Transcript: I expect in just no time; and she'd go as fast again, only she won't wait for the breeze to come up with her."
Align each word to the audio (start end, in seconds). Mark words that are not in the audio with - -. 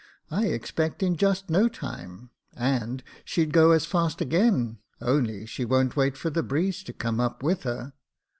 I 0.31 0.45
expect 0.45 1.03
in 1.03 1.15
just 1.15 1.47
no 1.51 1.69
time; 1.69 2.31
and 2.55 3.03
she'd 3.23 3.53
go 3.53 3.69
as 3.69 3.85
fast 3.85 4.19
again, 4.19 4.79
only 4.99 5.45
she 5.45 5.63
won't 5.63 5.95
wait 5.95 6.17
for 6.17 6.31
the 6.31 6.41
breeze 6.41 6.81
to 6.85 6.91
come 6.93 7.19
up 7.19 7.43
with 7.43 7.61
her." 7.65 7.93